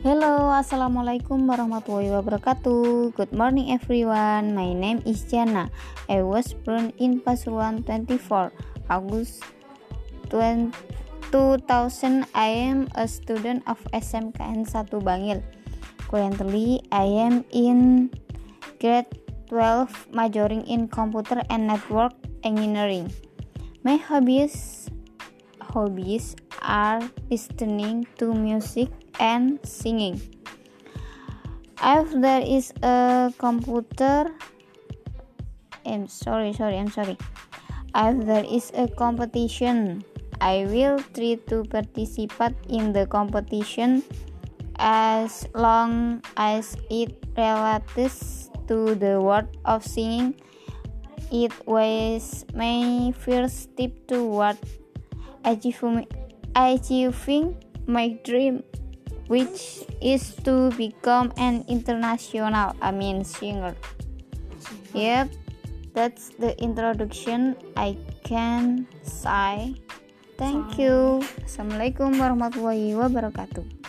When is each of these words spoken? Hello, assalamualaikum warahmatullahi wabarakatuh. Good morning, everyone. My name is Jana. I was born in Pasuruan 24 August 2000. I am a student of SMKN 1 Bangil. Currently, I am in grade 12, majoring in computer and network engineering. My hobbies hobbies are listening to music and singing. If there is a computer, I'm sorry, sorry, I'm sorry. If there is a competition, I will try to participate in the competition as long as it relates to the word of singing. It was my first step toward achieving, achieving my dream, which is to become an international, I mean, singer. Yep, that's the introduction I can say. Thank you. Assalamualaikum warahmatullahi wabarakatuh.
Hello, 0.00 0.48
assalamualaikum 0.48 1.44
warahmatullahi 1.44 2.08
wabarakatuh. 2.08 3.12
Good 3.12 3.36
morning, 3.36 3.68
everyone. 3.68 4.56
My 4.56 4.72
name 4.72 5.04
is 5.04 5.28
Jana. 5.28 5.68
I 6.08 6.24
was 6.24 6.56
born 6.56 6.96
in 6.96 7.20
Pasuruan 7.20 7.84
24 7.84 8.48
August 8.88 9.44
2000. 10.32 12.24
I 12.32 12.48
am 12.48 12.88
a 12.96 13.04
student 13.04 13.60
of 13.68 13.76
SMKN 13.92 14.64
1 14.64 15.04
Bangil. 15.04 15.44
Currently, 16.08 16.80
I 16.88 17.04
am 17.20 17.44
in 17.52 18.08
grade 18.80 19.12
12, 19.52 20.16
majoring 20.16 20.64
in 20.64 20.88
computer 20.88 21.44
and 21.52 21.68
network 21.68 22.16
engineering. 22.40 23.12
My 23.84 24.00
hobbies 24.00 24.88
hobbies 25.60 26.40
are 26.62 27.02
listening 27.30 28.06
to 28.18 28.32
music 28.32 28.88
and 29.18 29.58
singing. 29.64 30.20
If 31.82 32.12
there 32.20 32.42
is 32.42 32.72
a 32.82 33.32
computer, 33.38 34.30
I'm 35.86 36.08
sorry, 36.08 36.52
sorry, 36.52 36.76
I'm 36.76 36.90
sorry. 36.90 37.16
If 37.94 38.26
there 38.26 38.44
is 38.44 38.70
a 38.74 38.86
competition, 38.86 40.04
I 40.40 40.64
will 40.68 41.00
try 41.12 41.36
to 41.48 41.64
participate 41.64 42.56
in 42.68 42.92
the 42.92 43.06
competition 43.06 44.02
as 44.78 45.46
long 45.54 46.22
as 46.36 46.76
it 46.88 47.12
relates 47.36 48.50
to 48.68 48.94
the 48.94 49.20
word 49.20 49.48
of 49.64 49.84
singing. 49.84 50.34
It 51.32 51.52
was 51.66 52.44
my 52.54 53.12
first 53.12 53.70
step 53.70 53.92
toward 54.08 54.56
achieving, 55.44 56.06
achieving 56.54 57.56
my 57.86 58.18
dream, 58.24 58.62
which 59.26 59.86
is 60.00 60.34
to 60.44 60.70
become 60.76 61.32
an 61.36 61.64
international, 61.68 62.74
I 62.80 62.90
mean, 62.90 63.24
singer. 63.24 63.74
Yep, 64.94 65.30
that's 65.94 66.30
the 66.38 66.58
introduction 66.62 67.56
I 67.76 67.96
can 68.24 68.86
say. 69.02 69.74
Thank 70.40 70.80
you. 70.80 71.20
Assalamualaikum 71.44 72.16
warahmatullahi 72.16 72.96
wabarakatuh. 72.96 73.79